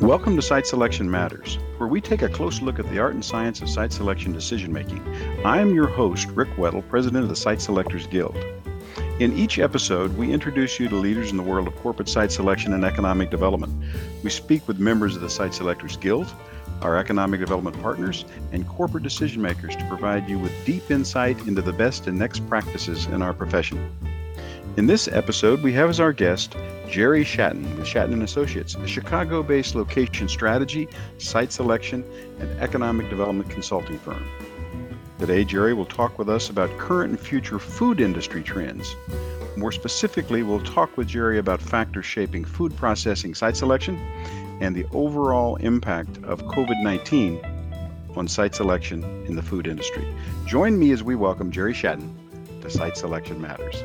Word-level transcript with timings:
Welcome 0.00 0.36
to 0.36 0.42
Site 0.42 0.66
Selection 0.66 1.10
Matters, 1.10 1.58
where 1.78 1.88
we 1.88 2.02
take 2.02 2.20
a 2.20 2.28
close 2.28 2.60
look 2.60 2.78
at 2.78 2.86
the 2.90 2.98
art 2.98 3.14
and 3.14 3.24
science 3.24 3.62
of 3.62 3.70
site 3.70 3.94
selection 3.94 4.30
decision 4.30 4.70
making. 4.70 5.02
I 5.42 5.58
am 5.58 5.74
your 5.74 5.86
host, 5.86 6.28
Rick 6.28 6.50
Weddle, 6.56 6.86
president 6.86 7.22
of 7.22 7.30
the 7.30 7.34
Site 7.34 7.62
Selectors 7.62 8.06
Guild. 8.06 8.36
In 9.20 9.32
each 9.32 9.58
episode, 9.58 10.14
we 10.18 10.30
introduce 10.30 10.78
you 10.78 10.90
to 10.90 10.94
leaders 10.96 11.30
in 11.30 11.38
the 11.38 11.42
world 11.42 11.66
of 11.66 11.74
corporate 11.76 12.10
site 12.10 12.30
selection 12.30 12.74
and 12.74 12.84
economic 12.84 13.30
development. 13.30 13.72
We 14.22 14.28
speak 14.28 14.68
with 14.68 14.78
members 14.78 15.16
of 15.16 15.22
the 15.22 15.30
Site 15.30 15.54
Selectors 15.54 15.96
Guild, 15.96 16.30
our 16.82 16.98
economic 16.98 17.40
development 17.40 17.80
partners, 17.80 18.26
and 18.52 18.68
corporate 18.68 19.02
decision 19.02 19.40
makers 19.40 19.76
to 19.76 19.88
provide 19.88 20.28
you 20.28 20.38
with 20.38 20.52
deep 20.66 20.90
insight 20.90 21.38
into 21.46 21.62
the 21.62 21.72
best 21.72 22.06
and 22.06 22.18
next 22.18 22.46
practices 22.50 23.06
in 23.06 23.22
our 23.22 23.32
profession. 23.32 23.90
In 24.76 24.86
this 24.86 25.08
episode, 25.08 25.62
we 25.62 25.72
have 25.72 25.88
as 25.88 26.00
our 26.00 26.12
guest 26.12 26.54
Jerry 26.88 27.24
Szatan 27.24 27.62
with 27.76 27.86
Szatan 27.86 28.22
Associates, 28.22 28.74
a 28.76 28.86
Chicago-based 28.86 29.74
location 29.74 30.28
strategy, 30.28 30.88
site 31.18 31.52
selection, 31.52 32.04
and 32.38 32.50
economic 32.60 33.10
development 33.10 33.50
consulting 33.50 33.98
firm. 33.98 34.24
Today, 35.18 35.44
Jerry 35.44 35.74
will 35.74 35.86
talk 35.86 36.18
with 36.18 36.28
us 36.28 36.50
about 36.50 36.76
current 36.78 37.10
and 37.10 37.20
future 37.20 37.58
food 37.58 38.00
industry 38.00 38.42
trends. 38.42 38.94
More 39.56 39.72
specifically, 39.72 40.42
we'll 40.42 40.62
talk 40.62 40.96
with 40.96 41.08
Jerry 41.08 41.38
about 41.38 41.60
factors 41.60 42.04
shaping 42.04 42.44
food 42.44 42.76
processing 42.76 43.34
site 43.34 43.56
selection 43.56 43.96
and 44.60 44.74
the 44.76 44.86
overall 44.92 45.56
impact 45.56 46.18
of 46.24 46.42
COVID 46.44 46.82
19 46.82 47.40
on 48.14 48.28
site 48.28 48.54
selection 48.54 49.02
in 49.26 49.36
the 49.36 49.42
food 49.42 49.66
industry. 49.66 50.06
Join 50.46 50.78
me 50.78 50.92
as 50.92 51.02
we 51.02 51.16
welcome 51.16 51.50
Jerry 51.50 51.74
Szatan 51.74 52.12
to 52.62 52.70
Site 52.70 52.96
Selection 52.96 53.40
Matters. 53.40 53.82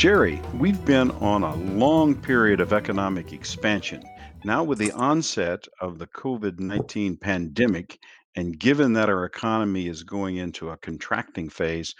Jerry, 0.00 0.40
we've 0.54 0.82
been 0.86 1.10
on 1.10 1.42
a 1.42 1.54
long 1.56 2.14
period 2.14 2.62
of 2.62 2.72
economic 2.72 3.34
expansion. 3.34 4.02
Now, 4.44 4.64
with 4.64 4.78
the 4.78 4.92
onset 4.92 5.66
of 5.78 5.98
the 5.98 6.06
COVID 6.06 6.58
19 6.58 7.18
pandemic, 7.18 7.98
and 8.34 8.58
given 8.58 8.94
that 8.94 9.10
our 9.10 9.26
economy 9.26 9.88
is 9.88 10.02
going 10.02 10.38
into 10.38 10.70
a 10.70 10.78
contracting 10.78 11.50
phase, 11.50 11.94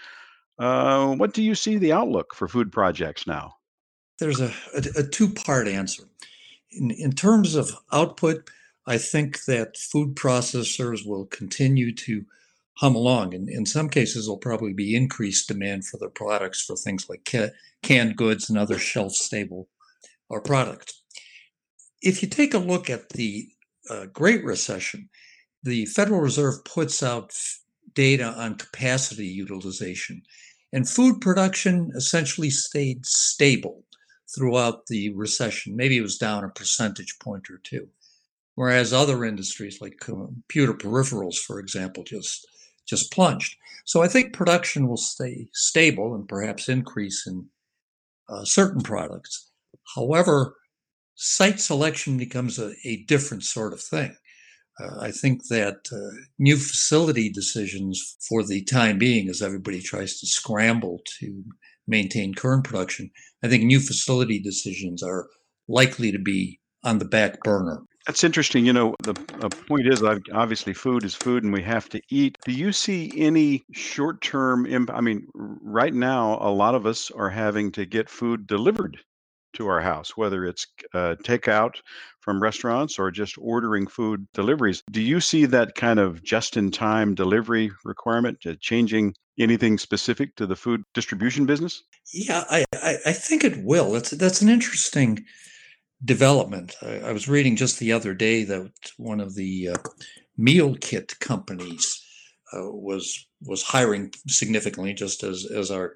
uh, 0.57 1.13
what 1.13 1.35
do 1.35 1.43
you 1.43 1.53
see 1.53 1.77
the 1.77 1.93
outlook 1.93 2.33
for 2.33 2.47
food 2.47 2.71
projects 2.71 3.27
now? 3.27 3.53
There's 4.17 4.41
a, 4.41 4.51
a, 4.73 5.01
a 5.01 5.03
two 5.03 5.29
part 5.29 5.67
answer. 5.67 6.05
In, 6.71 6.89
in 6.89 7.11
terms 7.11 7.53
of 7.53 7.69
output, 7.91 8.49
I 8.87 8.97
think 8.97 9.45
that 9.45 9.77
food 9.77 10.15
processors 10.15 11.05
will 11.05 11.27
continue 11.27 11.93
to 11.97 12.25
hum 12.81 12.95
along. 12.95 13.35
And 13.35 13.47
in 13.47 13.65
some 13.65 13.87
cases, 13.89 14.25
there'll 14.25 14.37
probably 14.37 14.73
be 14.73 14.95
increased 14.95 15.47
demand 15.47 15.85
for 15.85 15.97
their 15.97 16.09
products 16.09 16.63
for 16.63 16.75
things 16.75 17.07
like 17.07 17.29
ca- 17.31 17.51
canned 17.83 18.17
goods 18.17 18.49
and 18.49 18.57
other 18.57 18.79
shelf 18.79 19.13
stable 19.13 19.69
or 20.29 20.39
uh, 20.39 20.41
products. 20.41 21.03
If 22.01 22.23
you 22.23 22.27
take 22.27 22.55
a 22.55 22.59
look 22.59 22.89
at 22.89 23.09
the 23.09 23.47
uh, 23.87 24.07
Great 24.07 24.43
Recession, 24.43 25.09
the 25.61 25.85
Federal 25.85 26.21
Reserve 26.21 26.65
puts 26.65 27.03
out 27.03 27.33
data 27.93 28.33
on 28.35 28.55
capacity 28.55 29.27
utilization, 29.27 30.23
and 30.73 30.89
food 30.89 31.21
production 31.21 31.91
essentially 31.95 32.49
stayed 32.49 33.05
stable 33.05 33.83
throughout 34.33 34.87
the 34.87 35.13
recession. 35.13 35.75
Maybe 35.75 35.97
it 35.97 36.01
was 36.01 36.17
down 36.17 36.43
a 36.43 36.49
percentage 36.49 37.19
point 37.19 37.51
or 37.51 37.59
two. 37.63 37.87
Whereas 38.55 38.91
other 38.91 39.23
industries 39.23 39.81
like 39.81 39.97
computer 39.99 40.73
peripherals, 40.73 41.37
for 41.37 41.59
example, 41.59 42.03
just 42.03 42.47
just 42.87 43.11
plunged. 43.11 43.55
So 43.85 44.03
I 44.03 44.07
think 44.07 44.33
production 44.33 44.87
will 44.87 44.97
stay 44.97 45.47
stable 45.53 46.13
and 46.15 46.27
perhaps 46.27 46.69
increase 46.69 47.25
in 47.27 47.47
uh, 48.29 48.45
certain 48.45 48.81
products. 48.81 49.49
However, 49.95 50.55
site 51.15 51.59
selection 51.59 52.17
becomes 52.17 52.59
a, 52.59 52.73
a 52.85 53.03
different 53.03 53.43
sort 53.43 53.73
of 53.73 53.81
thing. 53.81 54.15
Uh, 54.79 54.99
I 55.01 55.11
think 55.11 55.47
that 55.47 55.87
uh, 55.91 56.15
new 56.39 56.55
facility 56.55 57.29
decisions 57.29 58.17
for 58.27 58.43
the 58.43 58.63
time 58.63 58.97
being, 58.97 59.29
as 59.29 59.41
everybody 59.41 59.81
tries 59.81 60.19
to 60.19 60.27
scramble 60.27 61.01
to 61.19 61.43
maintain 61.87 62.33
current 62.33 62.63
production, 62.63 63.11
I 63.43 63.49
think 63.49 63.63
new 63.63 63.79
facility 63.79 64.39
decisions 64.39 65.03
are 65.03 65.27
likely 65.67 66.11
to 66.11 66.19
be 66.19 66.59
on 66.83 66.99
the 66.99 67.05
back 67.05 67.41
burner. 67.43 67.83
That's 68.07 68.23
interesting. 68.23 68.65
You 68.65 68.73
know, 68.73 68.95
the, 69.03 69.13
point 69.67 69.87
is 69.87 70.03
obviously 70.33 70.73
food 70.73 71.03
is 71.03 71.13
food 71.13 71.43
and 71.43 71.53
we 71.53 71.61
have 71.61 71.87
to 71.89 72.01
eat. 72.09 72.37
Do 72.45 72.51
you 72.51 72.71
see 72.71 73.11
any 73.15 73.63
short 73.73 74.21
term 74.21 74.65
impact? 74.65 74.97
I 74.97 75.01
mean, 75.01 75.27
right 75.33 75.93
now, 75.93 76.37
a 76.41 76.49
lot 76.49 76.75
of 76.75 76.85
us 76.85 77.11
are 77.11 77.29
having 77.29 77.71
to 77.73 77.85
get 77.85 78.09
food 78.09 78.47
delivered 78.47 78.97
to 79.53 79.67
our 79.67 79.81
house, 79.81 80.15
whether 80.15 80.45
it's 80.45 80.65
uh, 80.93 81.15
takeout 81.23 81.75
from 82.21 82.41
restaurants 82.41 82.97
or 82.97 83.11
just 83.11 83.35
ordering 83.37 83.87
food 83.87 84.25
deliveries. 84.33 84.81
Do 84.91 85.01
you 85.01 85.19
see 85.19 85.45
that 85.47 85.75
kind 85.75 85.99
of 85.99 86.23
just 86.23 86.57
in 86.57 86.71
time 86.71 87.15
delivery 87.15 87.71
requirement 87.83 88.37
uh, 88.45 88.55
changing 88.61 89.13
anything 89.39 89.77
specific 89.77 90.35
to 90.35 90.45
the 90.45 90.55
food 90.55 90.83
distribution 90.93 91.45
business? 91.45 91.83
Yeah, 92.13 92.43
I, 92.49 92.65
I, 92.73 92.97
I 93.07 93.13
think 93.13 93.43
it 93.43 93.63
will. 93.63 93.91
That's, 93.91 94.11
that's 94.11 94.41
an 94.41 94.49
interesting 94.49 95.25
development. 96.03 96.75
I, 96.81 96.99
I, 96.99 97.11
was 97.11 97.27
reading 97.27 97.55
just 97.55 97.79
the 97.79 97.91
other 97.91 98.13
day 98.13 98.43
that 98.43 98.71
one 98.97 99.19
of 99.19 99.35
the 99.35 99.69
uh, 99.69 99.77
meal 100.37 100.75
kit 100.75 101.19
companies 101.19 102.03
uh, 102.53 102.71
was 102.71 103.27
was 103.43 103.63
hiring 103.63 104.13
significantly, 104.27 104.93
just 104.93 105.23
as 105.23 105.45
as 105.45 105.71
our 105.71 105.93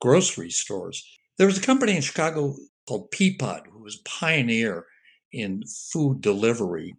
grocery 0.00 0.50
stores. 0.50 1.04
There 1.38 1.46
was 1.46 1.58
a 1.58 1.62
company 1.62 1.96
in 1.96 2.02
Chicago 2.02 2.56
called 2.86 3.10
Peapod 3.10 3.66
who 3.72 3.82
was 3.82 3.96
a 3.96 4.08
pioneer 4.08 4.86
in 5.32 5.62
food 5.92 6.20
delivery. 6.20 6.94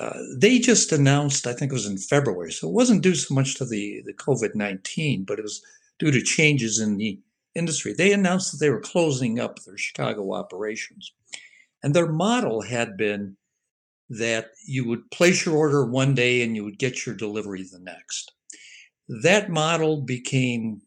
Uh, 0.00 0.18
they 0.38 0.58
just 0.58 0.90
announced, 0.90 1.46
I 1.46 1.52
think 1.52 1.70
it 1.70 1.74
was 1.74 1.86
in 1.86 1.98
February, 1.98 2.50
so 2.52 2.68
it 2.68 2.72
wasn't 2.72 3.02
due 3.02 3.14
so 3.14 3.34
much 3.34 3.56
to 3.56 3.64
the, 3.64 4.02
the 4.06 4.14
COVID 4.14 4.54
19, 4.54 5.24
but 5.24 5.38
it 5.38 5.42
was 5.42 5.62
due 5.98 6.10
to 6.10 6.22
changes 6.22 6.80
in 6.80 6.96
the 6.96 7.20
industry. 7.54 7.92
They 7.92 8.12
announced 8.12 8.52
that 8.52 8.58
they 8.58 8.70
were 8.70 8.80
closing 8.80 9.38
up 9.38 9.58
their 9.60 9.76
Chicago 9.76 10.32
operations. 10.32 11.12
And 11.82 11.94
their 11.94 12.10
model 12.10 12.62
had 12.62 12.96
been 12.96 13.36
that 14.08 14.50
you 14.66 14.86
would 14.86 15.10
place 15.10 15.44
your 15.46 15.56
order 15.56 15.84
one 15.84 16.14
day 16.14 16.42
and 16.42 16.54
you 16.54 16.64
would 16.64 16.78
get 16.78 17.06
your 17.06 17.14
delivery 17.14 17.62
the 17.62 17.78
next. 17.78 18.32
That 19.22 19.50
model 19.50 20.02
became 20.02 20.82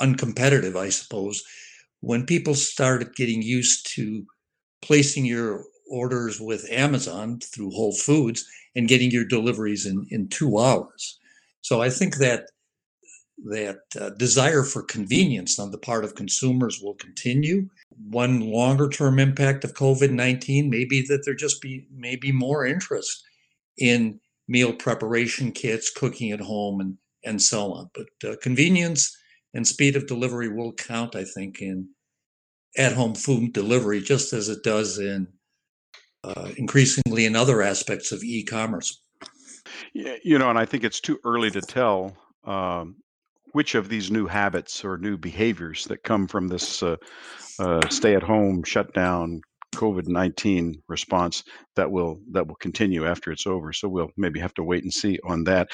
uncompetitive, 0.00 0.76
I 0.76 0.90
suppose, 0.90 1.42
when 2.00 2.26
people 2.26 2.54
started 2.54 3.14
getting 3.16 3.42
used 3.42 3.86
to 3.94 4.24
placing 4.82 5.26
your 5.26 5.64
orders 5.90 6.40
with 6.40 6.70
Amazon 6.70 7.40
through 7.40 7.70
Whole 7.70 7.94
Foods 7.94 8.46
and 8.76 8.88
getting 8.88 9.10
your 9.10 9.24
deliveries 9.24 9.86
in, 9.86 10.06
in 10.10 10.28
two 10.28 10.58
hours. 10.58 11.18
So 11.62 11.82
I 11.82 11.90
think 11.90 12.16
that 12.16 12.44
that 13.44 13.80
uh, 13.98 14.10
desire 14.10 14.62
for 14.62 14.82
convenience 14.82 15.58
on 15.58 15.70
the 15.70 15.78
part 15.78 16.04
of 16.04 16.14
consumers 16.14 16.80
will 16.82 16.94
continue. 16.94 17.68
One 18.10 18.40
longer 18.40 18.88
term 18.88 19.18
impact 19.18 19.64
of 19.64 19.74
COVID 19.74 20.10
19 20.10 20.68
may 20.68 20.84
be 20.84 21.04
that 21.08 21.22
there 21.24 21.34
just 21.34 21.60
be 21.62 21.86
maybe 21.94 22.32
more 22.32 22.66
interest 22.66 23.22
in 23.78 24.20
meal 24.48 24.72
preparation 24.72 25.52
kits, 25.52 25.90
cooking 25.90 26.32
at 26.32 26.40
home, 26.40 26.80
and, 26.80 26.98
and 27.24 27.40
so 27.40 27.72
on. 27.72 27.90
But 27.94 28.30
uh, 28.30 28.36
convenience 28.42 29.16
and 29.54 29.66
speed 29.66 29.96
of 29.96 30.06
delivery 30.06 30.48
will 30.48 30.72
count, 30.72 31.16
I 31.16 31.24
think, 31.24 31.60
in 31.60 31.88
at 32.76 32.92
home 32.92 33.14
food 33.14 33.52
delivery, 33.52 34.00
just 34.00 34.32
as 34.32 34.48
it 34.48 34.62
does 34.62 34.98
in 34.98 35.28
uh, 36.24 36.50
increasingly 36.56 37.24
in 37.24 37.34
other 37.34 37.62
aspects 37.62 38.12
of 38.12 38.22
e 38.22 38.44
commerce. 38.44 39.00
You 39.94 40.38
know, 40.38 40.50
and 40.50 40.58
I 40.58 40.66
think 40.66 40.84
it's 40.84 41.00
too 41.00 41.18
early 41.24 41.50
to 41.50 41.60
tell 41.60 42.16
um, 42.44 42.96
which 43.52 43.74
of 43.74 43.88
these 43.88 44.10
new 44.10 44.26
habits 44.26 44.84
or 44.84 44.98
new 44.98 45.16
behaviors 45.16 45.84
that 45.84 46.02
come 46.02 46.26
from 46.26 46.48
this 46.48 46.82
uh, 46.82 46.96
uh, 47.58 47.88
stay-at-home 47.88 48.62
shutdown 48.64 49.40
COVID-19 49.74 50.74
response 50.88 51.44
that 51.76 51.90
will 51.90 52.20
that 52.32 52.46
will 52.46 52.56
continue 52.56 53.06
after 53.06 53.30
it's 53.30 53.46
over. 53.46 53.72
So 53.72 53.88
we'll 53.88 54.10
maybe 54.16 54.40
have 54.40 54.54
to 54.54 54.64
wait 54.64 54.82
and 54.82 54.92
see 54.92 55.18
on 55.24 55.44
that. 55.44 55.68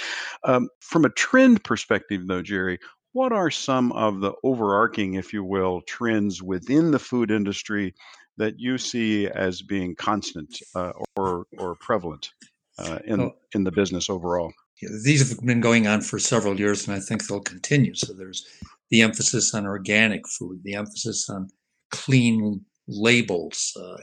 Um, 0.45 0.69
from 0.81 1.05
a 1.05 1.11
trend 1.11 1.65
perspective, 1.65 2.27
though, 2.27 2.43
Jerry, 2.43 2.79
what 3.13 3.33
are 3.33 3.51
some 3.51 3.93
of 3.93 4.21
the 4.21 4.33
overarching, 4.45 5.15
if 5.15 5.33
you 5.33 5.43
will, 5.43 5.81
trends 5.83 6.43
within 6.43 6.91
the 6.91 6.99
food 6.99 7.31
industry 7.31 7.95
that 8.37 8.59
you 8.59 8.77
see 8.77 9.27
as 9.29 9.63
being 9.63 9.95
constant 9.97 10.59
uh, 10.75 10.93
or 11.17 11.47
or 11.59 11.75
prevalent 11.77 12.31
uh, 12.79 12.99
in 13.07 13.21
oh. 13.21 13.33
in 13.55 13.65
the 13.65 13.73
business 13.73 14.11
overall? 14.11 14.53
These 14.81 15.29
have 15.29 15.41
been 15.45 15.61
going 15.61 15.87
on 15.87 16.01
for 16.03 16.19
several 16.19 16.59
years, 16.59 16.87
and 16.87 16.97
I 16.97 17.01
think 17.01 17.27
they'll 17.27 17.41
continue. 17.41 17.95
So 17.95 18.13
there's 18.13 18.47
the 18.91 19.03
emphasis 19.03 19.55
on 19.55 19.67
organic 19.67 20.29
food, 20.29 20.61
the 20.63 20.75
emphasis 20.75 21.29
on 21.31 21.49
clean 21.91 22.65
labels, 22.89 23.73
uh, 23.81 23.97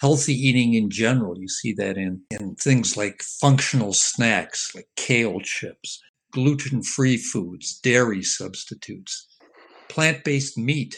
healthy 0.00 0.34
eating 0.34 0.74
in 0.74 0.90
general. 0.90 1.38
You 1.38 1.48
see 1.48 1.72
that 1.74 1.96
in, 1.96 2.22
in 2.30 2.54
things 2.54 2.96
like 2.96 3.22
functional 3.22 3.92
snacks, 3.92 4.74
like 4.74 4.88
kale 4.96 5.40
chips, 5.40 6.00
gluten 6.32 6.82
free 6.82 7.16
foods, 7.16 7.78
dairy 7.82 8.22
substitutes, 8.22 9.26
plant 9.88 10.24
based 10.24 10.56
meat 10.56 10.96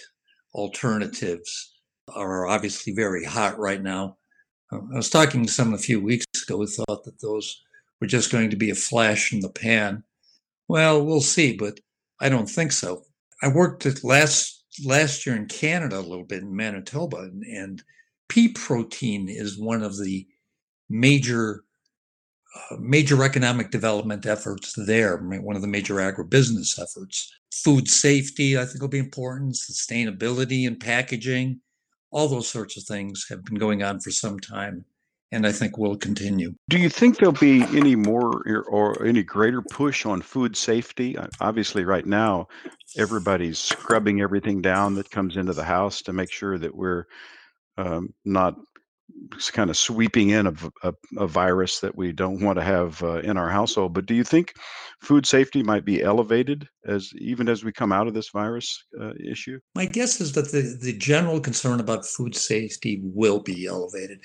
alternatives 0.55 1.75
are 2.15 2.47
obviously 2.47 2.93
very 2.93 3.25
hot 3.25 3.59
right 3.59 3.83
now. 3.83 4.17
I 4.71 4.97
was 4.97 5.11
talking 5.11 5.45
to 5.45 5.53
someone 5.53 5.79
a 5.79 5.83
few 5.83 6.01
weeks 6.01 6.27
ago 6.47 6.59
who 6.59 6.67
thought 6.67 7.05
that 7.05 7.21
those 7.21 7.63
were 8.03 8.07
just 8.07 8.33
going 8.33 8.51
to 8.51 8.57
be 8.57 8.69
a 8.69 8.75
flash 8.75 9.33
in 9.33 9.39
the 9.39 9.49
pan. 9.49 10.03
Well, 10.67 11.07
we'll 11.07 11.21
see, 11.21 11.57
but 11.57 11.79
I 12.21 12.29
don't 12.29 12.51
think 12.51 12.73
so. 12.73 13.05
I 13.41 13.47
worked 13.47 13.87
at 13.87 14.03
last 14.03 14.65
last 14.85 15.25
year 15.25 15.37
in 15.37 15.47
Canada 15.47 15.99
a 15.99 16.01
little 16.01 16.25
bit 16.25 16.43
in 16.43 16.57
Manitoba, 16.57 17.19
and, 17.19 17.45
and 17.45 17.83
pea 18.29 18.49
protein 18.49 19.29
is 19.29 19.57
one 19.57 19.85
of 19.85 19.97
the 20.03 20.27
major 20.91 21.63
uh, 22.57 22.77
major 22.81 23.23
economic 23.23 23.71
development 23.71 24.27
efforts 24.27 24.75
there. 24.77 25.19
One 25.19 25.55
of 25.55 25.63
the 25.63 25.69
major 25.69 25.95
agribusiness 25.95 26.83
efforts. 26.83 27.33
Food 27.53 27.89
safety, 27.89 28.59
I 28.59 28.65
think, 28.65 28.81
will 28.81 28.89
be 28.89 28.99
important. 28.99 29.55
Sustainability 29.55 30.67
and 30.67 30.81
packaging, 30.81 31.61
all 32.11 32.27
those 32.27 32.49
sorts 32.49 32.77
of 32.77 32.83
things 32.83 33.27
have 33.29 33.45
been 33.45 33.59
going 33.59 33.85
on 33.85 34.01
for 34.01 34.11
some 34.11 34.41
time 34.41 34.87
and 35.33 35.47
I 35.47 35.53
think 35.53 35.79
will 35.79 35.97
continue. 35.97 36.55
Do 36.69 36.79
you 36.79 36.91
think 36.91 37.17
there'll 37.17 37.33
be 37.33 37.63
any 37.77 37.97
more 37.97 38.65
or 38.69 39.05
any 39.05 39.23
greater 39.23 39.63
push 39.63 40.05
on 40.05 40.21
food 40.21 40.57
safety? 40.57 41.17
Obviously, 41.41 41.85
right 41.85 42.07
now, 42.07 42.49
everybody's 42.97 43.59
scrubbing 43.59 44.21
everything 44.21 44.61
down 44.61 44.95
that 44.97 45.11
comes 45.11 45.37
into 45.37 45.55
the 45.55 45.65
house 45.65 46.03
to 46.03 46.13
make 46.13 46.31
sure 46.31 46.59
that 46.59 46.75
we're 46.75 47.07
um, 47.79 48.13
not 48.25 48.57
kind 49.53 49.71
of 49.71 49.77
sweeping 49.77 50.31
in 50.31 50.47
a, 50.47 50.55
a, 50.83 50.93
a, 51.19 51.27
virus 51.27 51.81
that 51.81 51.97
we 51.97 52.13
don't 52.13 52.41
want 52.41 52.59
to 52.59 52.65
have 52.65 53.03
uh, 53.03 53.19
in 53.21 53.37
our 53.37 53.49
household. 53.49 53.93
But 53.93 54.07
do 54.07 54.15
you 54.15 54.25
think 54.25 54.55
food 55.01 55.27
safety 55.27 55.63
might 55.63 55.85
be 55.85 56.03
elevated 56.03 56.67
as 56.87 57.11
even 57.19 57.49
as 57.49 57.65
we 57.65 57.73
come 57.73 57.93
out 57.93 58.07
of 58.07 58.15
this 58.15 58.31
virus 58.31 58.85
uh, 59.01 59.13
issue? 59.23 59.59
My 59.75 59.87
guess 59.87 60.21
is 60.21 60.33
that 60.33 60.51
the, 60.51 60.79
the 60.81 60.97
general 60.97 61.41
concern 61.41 61.81
about 61.81 62.07
food 62.07 62.35
safety 62.35 63.01
will 63.03 63.41
be 63.41 63.67
elevated. 63.67 64.21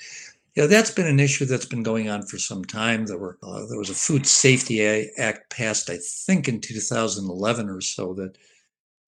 Yeah, 0.58 0.66
that's 0.66 0.90
been 0.90 1.06
an 1.06 1.20
issue 1.20 1.44
that's 1.44 1.66
been 1.66 1.84
going 1.84 2.10
on 2.10 2.22
for 2.22 2.36
some 2.36 2.64
time. 2.64 3.06
There 3.06 3.16
were 3.16 3.38
uh, 3.44 3.64
there 3.66 3.78
was 3.78 3.90
a 3.90 3.94
Food 3.94 4.26
Safety 4.26 4.84
Act 5.16 5.50
passed, 5.50 5.88
I 5.88 5.98
think, 6.26 6.48
in 6.48 6.60
2011 6.60 7.68
or 7.68 7.80
so 7.80 8.12
that 8.14 8.36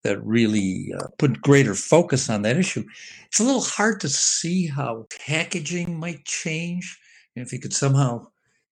that 0.03 0.23
really 0.23 0.93
uh, 0.95 1.07
put 1.17 1.41
greater 1.41 1.73
focus 1.73 2.29
on 2.29 2.43
that 2.43 2.57
issue. 2.57 2.83
It's 3.25 3.39
a 3.39 3.43
little 3.43 3.63
hard 3.63 3.99
to 4.01 4.09
see 4.09 4.67
how 4.67 5.07
packaging 5.25 5.99
might 5.99 6.23
change. 6.23 6.99
If 7.35 7.51
you 7.51 7.59
could 7.59 7.73
somehow 7.73 8.27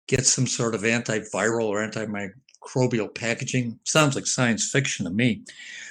get 0.07 0.27
some 0.27 0.47
sort 0.47 0.75
of 0.75 0.83
antiviral 0.83 1.65
or 1.65 1.79
antimicrobial 1.79 3.15
packaging, 3.15 3.81
sounds 3.85 4.15
like 4.15 4.27
science 4.27 4.71
fiction 4.71 5.07
to 5.07 5.11
me. 5.11 5.45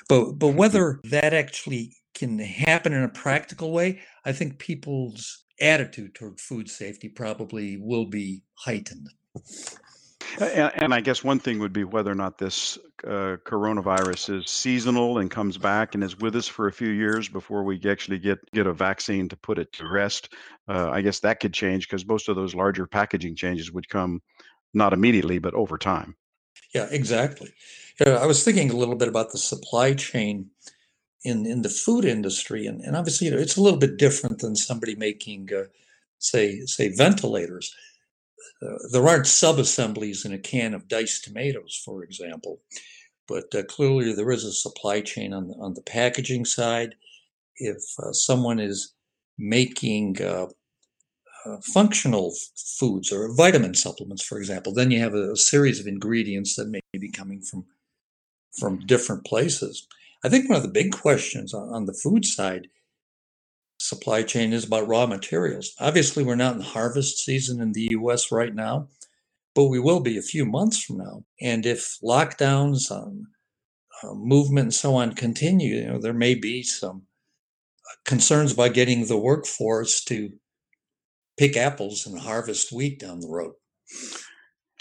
But 0.08 0.34
but 0.34 0.50
whether 0.50 1.00
that 1.06 1.34
actually 1.34 1.96
can 2.14 2.38
happen 2.38 2.94
in 2.94 3.02
a 3.02 3.10
practical 3.10 3.72
way, 3.72 4.02
I 4.24 4.34
think 4.34 4.60
people's 4.60 5.44
attitude 5.60 6.16
toward 6.16 6.40
food 6.40 6.69
safety 6.69 7.10
probably 7.10 7.78
will 7.78 8.06
be 8.06 8.44
heightened. 8.56 9.10
And, 10.40 10.72
and, 10.75 10.94
I 10.94 11.02
guess 11.02 11.24
one 11.24 11.40
thing 11.40 11.60
would 11.60 11.72
be 11.72 11.84
whether 11.84 12.12
or 12.12 12.16
not 12.16 12.38
this 12.38 12.78
uh, 13.06 13.38
coronavirus 13.46 14.40
is 14.40 14.50
seasonal 14.50 15.19
and 15.19 15.31
comes 15.31 15.57
back 15.57 15.94
and 15.94 16.04
is 16.04 16.19
with 16.19 16.36
us 16.36 16.48
for 16.48 16.68
a 16.68 16.74
few 16.74 16.90
years 16.90 17.30
before 17.30 17.63
we 17.63 17.80
actually 17.88 18.19
get 18.19 18.40
get 18.52 18.68
a 18.68 18.74
vaccine 18.74 19.30
to 19.30 19.38
put 19.38 19.57
it 19.60 19.72
to 19.74 19.88
rest. 19.88 20.34
Uh, 20.68 20.90
I 20.90 21.02
guess 21.02 21.19
that 21.19 21.40
could 21.40 21.54
change 21.54 21.88
because 21.88 22.06
most 22.06 22.28
of 22.28 22.36
those 22.36 22.56
larger 22.56 22.86
packaging 22.86 23.36
changes 23.36 23.72
would 23.72 23.88
come 23.88 24.22
not 24.74 24.94
immediately 24.94 25.40
but 25.40 25.54
over 25.54 25.78
time. 25.78 26.16
Yeah, 26.74 26.88
exactly. 26.92 27.54
I 28.06 28.25
was 28.25 28.44
thinking 28.44 28.72
a 28.72 28.75
little 28.75 28.96
bit 28.96 29.08
about 29.08 29.31
the 29.31 29.38
supply 29.38 29.94
chain 29.94 30.50
in 31.25 31.45
in 31.45 31.62
the 31.63 31.69
food 31.69 32.06
industry, 32.06 32.66
and, 32.68 32.81
and 32.81 32.95
obviously 32.95 33.27
you 33.27 33.33
know, 33.33 33.39
it's 33.39 33.57
a 33.57 33.62
little 33.62 33.80
bit 33.80 33.98
different 33.98 34.39
than 34.39 34.56
somebody 34.56 34.95
making, 34.95 35.50
uh, 35.54 35.66
say 36.19 36.62
say 36.66 36.89
ventilators. 36.95 37.74
Uh, 38.62 38.77
there 38.92 39.07
aren't 39.07 39.27
sub 39.27 39.60
assemblies 39.60 40.24
in 40.25 40.31
a 40.33 40.38
can 40.38 40.74
of 40.74 40.88
diced 40.88 41.24
tomatoes, 41.24 41.81
for 41.83 42.04
example, 42.04 42.62
but 43.27 43.54
uh, 43.54 43.63
clearly 43.63 44.13
there 44.13 44.31
is 44.31 44.45
a 44.45 44.51
supply 44.51 45.01
chain 45.01 45.33
on 45.33 45.48
the, 45.48 45.56
on 45.56 45.74
the 45.74 45.81
packaging 45.81 46.45
side. 46.45 46.95
If 47.57 47.83
uh, 48.00 48.12
someone 48.13 48.60
is 48.60 48.94
making 49.38 50.22
uh, 50.22 50.48
uh, 51.45 51.57
functional 51.74 52.33
foods 52.80 53.12
or 53.12 53.33
vitamin 53.36 53.74
supplements, 53.74 54.24
for 54.24 54.38
example, 54.38 54.74
then 54.74 54.92
you 54.92 55.00
have 55.00 55.13
a, 55.13 55.31
a 55.31 55.38
series 55.38 55.80
of 55.80 55.88
ingredients 55.88 56.56
that 56.56 56.69
may 56.69 56.81
be 56.94 57.12
coming 57.12 57.42
from 57.42 57.66
from 58.60 58.86
different 58.86 59.25
places. 59.25 59.88
I 60.25 60.30
think 60.30 60.50
one 60.50 60.57
of 60.57 60.63
the 60.63 60.69
big 60.69 60.92
questions 60.92 61.54
on, 61.54 61.86
the 61.86 61.94
food 61.94 62.25
side 62.25 62.68
supply 63.80 64.24
chain 64.24 64.54
is 64.54 64.66
about 64.66 64.88
raw 64.88 65.06
materials. 65.06 65.75
Obviously, 65.80 66.24
we're 66.24 66.33
not 66.33 66.56
in 66.56 66.62
harvest 66.62 67.19
season 67.19 67.62
in 67.62 67.74
the 67.74 67.89
US 67.92 68.31
right 68.31 68.56
now, 68.56 68.88
but 69.54 69.66
we 69.66 69.80
will 69.80 70.00
be 70.00 70.18
a 70.18 70.24
few 70.24 70.44
months 70.44 70.81
from 70.81 70.98
now. 70.98 71.24
And 71.39 71.63
if 71.63 71.98
lockdowns, 72.04 72.89
on 72.89 73.27
uh, 74.01 74.16
movement, 74.16 74.66
and 74.66 74.74
so 74.74 74.95
on 74.95 75.13
continue, 75.13 75.75
you 75.75 75.86
know, 75.86 76.00
there 76.00 76.12
may 76.12 76.33
be 76.33 76.63
some 76.63 77.04
concerns 78.04 78.54
about 78.54 78.74
getting 78.74 79.06
the 79.06 79.18
workforce 79.18 80.04
to 80.06 80.31
pick 81.38 81.56
apples 81.56 82.07
and 82.07 82.18
harvest 82.18 82.72
wheat 82.72 83.00
down 83.00 83.19
the 83.19 83.30
road. 83.30 83.54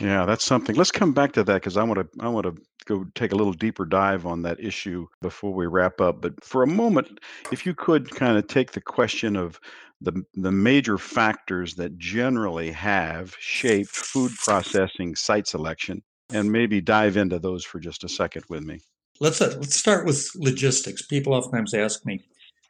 Yeah, 0.00 0.24
that's 0.24 0.44
something. 0.44 0.74
Let's 0.74 0.90
come 0.90 1.12
back 1.12 1.32
to 1.32 1.44
that 1.44 1.54
because 1.54 1.76
I 1.76 1.82
want 1.82 2.00
to 2.00 2.24
I 2.24 2.28
want 2.28 2.46
to 2.46 2.62
go 2.86 3.04
take 3.14 3.32
a 3.32 3.36
little 3.36 3.52
deeper 3.52 3.84
dive 3.84 4.26
on 4.26 4.42
that 4.42 4.60
issue 4.60 5.06
before 5.22 5.52
we 5.52 5.66
wrap 5.66 6.00
up. 6.00 6.20
But 6.20 6.42
for 6.44 6.62
a 6.62 6.66
moment, 6.66 7.20
if 7.52 7.66
you 7.66 7.74
could 7.74 8.10
kind 8.10 8.36
of 8.36 8.46
take 8.46 8.72
the 8.72 8.80
question 8.80 9.36
of 9.36 9.60
the 10.00 10.22
the 10.34 10.52
major 10.52 10.98
factors 10.98 11.74
that 11.76 11.98
generally 11.98 12.70
have 12.72 13.34
shaped 13.38 13.90
food 13.90 14.32
processing 14.44 15.14
site 15.14 15.46
selection 15.46 16.02
and 16.32 16.50
maybe 16.50 16.80
dive 16.80 17.16
into 17.16 17.38
those 17.38 17.64
for 17.64 17.78
just 17.78 18.04
a 18.04 18.08
second 18.08 18.44
with 18.48 18.62
me. 18.62 18.80
Let's 19.20 19.40
uh, 19.40 19.54
let's 19.58 19.76
start 19.76 20.06
with 20.06 20.30
logistics. 20.34 21.02
People 21.02 21.32
oftentimes 21.32 21.74
ask 21.74 22.04
me, 22.04 22.20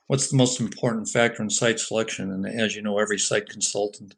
"What's 0.07 0.31
the 0.31 0.37
most 0.37 0.61
important 0.61 1.09
factor 1.09 1.43
in 1.43 1.51
site 1.51 1.81
selection?" 1.81 2.31
And 2.31 2.47
as 2.47 2.77
you 2.77 2.83
know, 2.83 2.99
every 2.99 3.19
site 3.19 3.49
consultant 3.49 4.15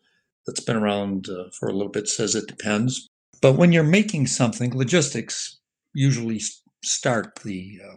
that's 0.47 0.61
been 0.61 0.77
around 0.77 1.29
uh, 1.29 1.51
for 1.53 1.69
a 1.69 1.73
little 1.73 1.93
bit 1.93 2.09
says 2.09 2.35
it 2.35 2.47
depends. 2.47 3.09
But 3.41 3.55
when 3.55 3.73
you're 3.73 3.85
making 3.85 4.27
something, 4.27 4.77
logistics 4.77 5.59
usually 5.97 6.41
start 6.85 7.41
the 7.43 7.81
uh, 7.85 7.97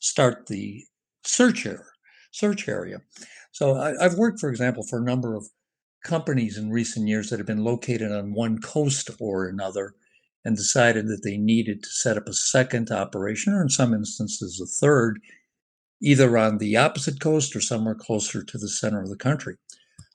start 0.00 0.46
the 0.46 0.84
search 1.24 1.66
area. 1.66 1.80
Search 2.32 2.68
area. 2.68 3.00
So 3.52 3.76
I, 3.76 4.04
I've 4.04 4.14
worked, 4.14 4.40
for 4.40 4.50
example, 4.50 4.84
for 4.84 4.98
a 4.98 5.04
number 5.04 5.34
of 5.34 5.48
companies 6.04 6.58
in 6.58 6.70
recent 6.70 7.08
years 7.08 7.30
that 7.30 7.38
have 7.38 7.46
been 7.46 7.64
located 7.64 8.12
on 8.12 8.34
one 8.34 8.60
coast 8.60 9.10
or 9.20 9.46
another 9.46 9.94
and 10.44 10.56
decided 10.56 11.08
that 11.08 11.22
they 11.24 11.36
needed 11.36 11.82
to 11.82 11.88
set 11.90 12.16
up 12.16 12.28
a 12.28 12.32
second 12.32 12.90
operation, 12.90 13.52
or 13.52 13.62
in 13.62 13.68
some 13.68 13.92
instances, 13.92 14.60
a 14.60 14.66
third, 14.66 15.20
either 16.00 16.38
on 16.38 16.58
the 16.58 16.76
opposite 16.76 17.20
coast 17.20 17.56
or 17.56 17.60
somewhere 17.60 17.94
closer 17.94 18.42
to 18.42 18.58
the 18.58 18.68
center 18.68 19.02
of 19.02 19.10
the 19.10 19.16
country. 19.16 19.56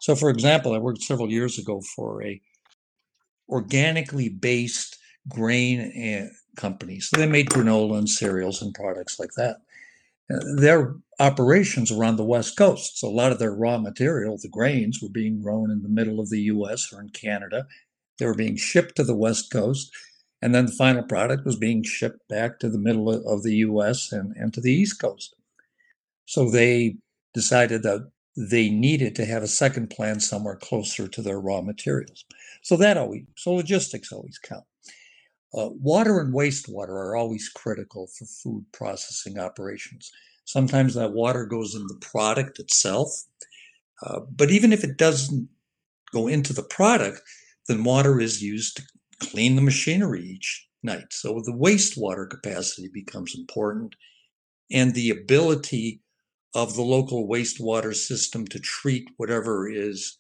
So, 0.01 0.15
for 0.15 0.30
example, 0.30 0.74
I 0.74 0.77
worked 0.77 1.01
several 1.01 1.30
years 1.30 1.60
ago 1.60 1.82
for 1.96 2.24
a 2.24 2.42
organically 3.50 4.30
based 4.30 4.98
grain 5.27 5.92
eh, 5.96 6.27
company. 6.56 7.00
So 7.00 7.18
they 7.18 7.28
made 7.28 7.50
granola 7.50 7.98
and 7.98 8.10
cereals 8.10 8.62
and 8.62 8.74
products 8.74 9.20
like 9.20 9.32
that. 9.38 9.58
Uh, 10.34 10.40
their 10.56 10.96
operations 11.20 11.92
were 11.92 12.04
on 12.04 12.16
the 12.16 12.24
West 12.24 12.58
Coast. 12.58 13.00
So 13.00 13.08
a 13.08 13.10
lot 13.10 13.32
of 13.32 13.40
their 13.40 13.54
raw 13.54 13.78
material, 13.78 14.38
the 14.38 14.50
grains, 14.50 15.00
were 15.02 15.10
being 15.10 15.42
grown 15.42 15.72
in 15.72 15.82
the 15.84 15.90
middle 15.90 16.20
of 16.20 16.30
the 16.30 16.42
US 16.42 16.92
or 16.94 17.02
in 17.02 17.10
Canada. 17.10 17.68
They 18.20 18.26
were 18.26 18.36
being 18.36 18.58
shipped 18.58 18.96
to 18.96 19.04
the 19.04 19.16
West 19.16 19.52
Coast. 19.52 19.92
And 20.42 20.54
then 20.54 20.66
the 20.66 20.74
final 20.74 21.04
product 21.04 21.46
was 21.46 21.56
being 21.56 21.84
shipped 21.84 22.28
back 22.28 22.60
to 22.60 22.70
the 22.70 22.80
middle 22.80 23.10
of 23.10 23.44
the 23.44 23.56
US 23.58 24.12
and, 24.12 24.36
and 24.36 24.54
to 24.54 24.62
the 24.62 24.74
East 24.74 25.00
Coast. 25.00 25.36
So 26.26 26.50
they 26.50 26.98
decided 27.34 27.84
that 27.84 28.10
they 28.36 28.70
needed 28.70 29.16
to 29.16 29.26
have 29.26 29.44
a 29.44 29.48
second 29.48 29.90
plant 29.90 30.22
somewhere 30.22 30.56
closer 30.56 31.08
to 31.08 31.22
their 31.22 31.40
raw 31.40 31.62
materials. 31.62 32.26
So 32.62 32.76
that 32.78 32.98
always, 32.98 33.24
so 33.38 33.54
logistics 33.54 34.12
always 34.12 34.40
count. 34.40 34.64
Uh, 35.56 35.70
water 35.70 36.20
and 36.20 36.34
wastewater 36.34 36.90
are 36.90 37.16
always 37.16 37.50
critical 37.50 38.08
for 38.08 38.26
food 38.26 38.66
processing 38.74 39.38
operations. 39.38 40.12
Sometimes 40.46 40.96
that 40.96 41.14
water 41.14 41.46
goes 41.46 41.76
in 41.76 41.86
the 41.88 42.00
product 42.02 42.60
itself, 42.60 43.10
uh, 44.06 44.22
but 44.36 44.50
even 44.52 44.74
if 44.74 44.84
it 44.84 44.98
doesn't 44.98 45.48
go 46.12 46.28
into 46.28 46.54
the 46.54 46.64
product, 46.64 47.22
then 47.68 47.84
water 47.84 48.20
is 48.20 48.42
used 48.42 48.78
to 48.78 48.84
clean 49.28 49.56
the 49.56 49.62
machinery 49.62 50.24
each 50.24 50.68
night. 50.82 51.12
So 51.12 51.42
the 51.46 51.54
wastewater 51.54 52.30
capacity 52.30 52.90
becomes 52.94 53.36
important, 53.38 53.96
and 54.72 54.94
the 54.94 55.12
ability 55.12 56.02
of 56.56 56.76
the 56.76 56.82
local 56.82 57.28
wastewater 57.28 57.96
system 57.96 58.46
to 58.48 58.60
treat 58.60 59.08
whatever 59.18 59.70
is 59.70 60.18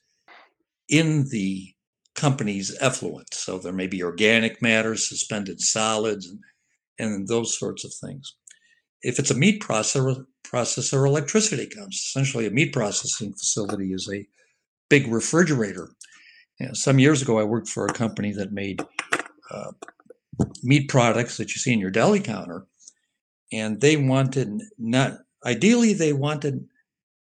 in 0.89 1.27
the 1.29 1.73
company's 2.15 2.75
effluent. 2.79 3.33
So 3.33 3.57
there 3.57 3.73
may 3.73 3.87
be 3.87 4.03
organic 4.03 4.61
matter, 4.61 4.95
suspended 4.95 5.59
solids, 5.59 6.27
and, 6.27 6.39
and 6.99 7.27
those 7.27 7.57
sorts 7.57 7.83
of 7.83 7.93
things. 7.93 8.35
If 9.01 9.19
it's 9.19 9.31
a 9.31 9.35
meat 9.35 9.61
processor, 9.61 10.25
processor, 10.53 11.05
electricity 11.05 11.67
comes. 11.67 11.95
Essentially, 11.95 12.45
a 12.45 12.51
meat 12.51 12.71
processing 12.71 13.33
facility 13.33 13.91
is 13.91 14.09
a 14.11 14.25
big 14.89 15.07
refrigerator. 15.07 15.89
You 16.59 16.67
know, 16.67 16.73
some 16.73 16.99
years 16.99 17.21
ago, 17.21 17.39
I 17.39 17.43
worked 17.43 17.67
for 17.67 17.85
a 17.85 17.93
company 17.93 18.31
that 18.33 18.53
made 18.53 18.81
uh, 19.51 19.71
meat 20.61 20.89
products 20.89 21.37
that 21.37 21.49
you 21.49 21.59
see 21.59 21.73
in 21.73 21.79
your 21.79 21.91
deli 21.91 22.19
counter, 22.19 22.67
and 23.51 23.81
they 23.81 23.97
wanted 23.97 24.61
not 24.77 25.19
ideally 25.45 25.93
they 25.93 26.13
wanted 26.13 26.65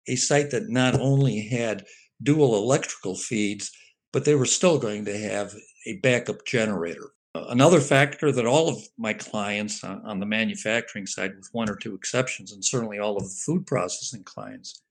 a 0.08 0.16
site 0.16 0.52
that 0.52 0.70
not 0.70 1.00
only 1.00 1.48
had 1.48 1.86
dual 2.24 2.56
electrical 2.56 3.16
feeds, 3.16 3.72
but 4.14 4.26
they 4.26 4.36
were 4.36 4.46
still 4.46 4.80
going 4.80 5.06
to 5.06 5.18
have 5.18 5.54
a 5.86 5.98
backup 5.98 6.46
generator. 6.46 7.12
Another 7.36 7.80
factor 7.80 8.32
that 8.32 8.46
all 8.48 8.68
of 8.68 8.78
my 8.98 9.14
clients 9.14 9.84
on, 9.84 10.20
the 10.20 10.26
manufacturing 10.26 11.06
side, 11.06 11.36
with 11.36 11.50
one 11.52 11.70
or 11.70 11.76
two 11.76 11.94
exceptions, 11.94 12.52
and 12.52 12.66
certainly 12.66 13.00
all 13.00 13.18
of 13.18 13.24
the 13.24 13.42
food 13.46 13.68
processing 13.68 14.24
clients 14.24 14.82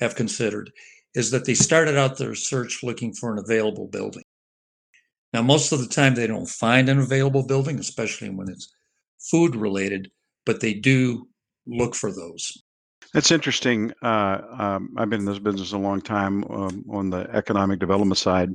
have 0.00 0.16
considered, 0.16 0.72
is 1.14 1.30
that 1.30 1.44
they 1.44 1.54
started 1.54 1.96
out 1.96 2.18
their 2.18 2.34
search 2.34 2.82
looking 2.82 3.12
for 3.12 3.32
an 3.32 3.38
available 3.38 3.86
building. 3.86 4.24
Now, 5.32 5.42
most 5.42 5.72
of 5.72 5.80
the 5.80 5.86
time, 5.86 6.14
they 6.14 6.26
don't 6.26 6.48
find 6.48 6.88
an 6.88 6.98
available 6.98 7.46
building, 7.46 7.78
especially 7.78 8.30
when 8.30 8.48
it's 8.48 8.74
food 9.30 9.54
related, 9.54 10.10
but 10.46 10.60
they 10.60 10.74
do 10.74 11.28
look 11.66 11.94
for 11.94 12.10
those. 12.10 12.62
That's 13.14 13.30
interesting. 13.30 13.92
Uh, 14.02 14.40
um, 14.58 14.94
I've 14.98 15.08
been 15.08 15.20
in 15.20 15.26
this 15.26 15.38
business 15.38 15.72
a 15.72 15.78
long 15.78 16.02
time 16.02 16.44
um, 16.44 16.84
on 16.90 17.08
the 17.08 17.28
economic 17.32 17.78
development 17.78 18.18
side 18.18 18.50